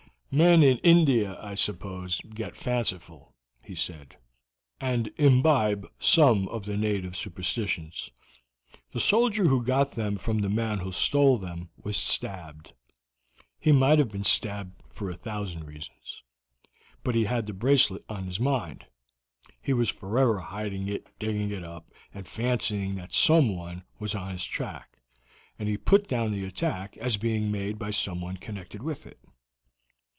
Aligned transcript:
"Men 0.33 0.63
in 0.63 0.77
India, 0.77 1.37
I 1.43 1.55
suppose, 1.55 2.21
get 2.21 2.55
fanciful," 2.55 3.33
he 3.61 3.75
said, 3.75 4.15
"and 4.79 5.11
imbibe 5.17 5.85
some 5.99 6.47
of 6.47 6.63
the 6.63 6.77
native 6.77 7.17
superstitions. 7.17 8.11
The 8.93 9.01
soldier 9.01 9.49
who 9.49 9.61
got 9.61 9.91
them 9.91 10.17
from 10.17 10.37
the 10.39 10.47
man 10.47 10.79
who 10.79 10.93
stole 10.93 11.37
them 11.37 11.67
was 11.75 11.97
stabbed. 11.97 12.71
He 13.59 13.73
might 13.73 13.99
have 13.99 14.09
been 14.09 14.23
stabbed 14.23 14.81
for 14.89 15.09
a 15.11 15.17
thousand 15.17 15.65
reasons, 15.65 16.23
but 17.03 17.13
he 17.13 17.25
had 17.25 17.45
the 17.45 17.51
bracelet 17.51 18.05
on 18.07 18.23
his 18.23 18.39
mind. 18.39 18.85
He 19.61 19.73
was 19.73 19.89
forever 19.89 20.39
hiding 20.39 20.87
it 20.87 21.07
and 21.07 21.19
digging 21.19 21.51
it 21.51 21.65
up, 21.65 21.91
and 22.13 22.25
fancying 22.25 22.95
that 22.95 23.11
someone 23.11 23.83
was 23.99 24.15
on 24.15 24.31
his 24.31 24.45
track, 24.45 24.97
and 25.59 25.67
he 25.67 25.75
put 25.75 26.07
down 26.07 26.31
the 26.31 26.45
attack 26.45 26.95
as 26.99 27.17
being 27.17 27.51
made 27.51 27.77
by 27.77 27.91
someone 27.91 28.37
connected 28.37 28.81
with 28.81 29.05
it. 29.05 29.19